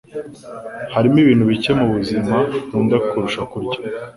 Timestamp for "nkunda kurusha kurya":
2.67-3.79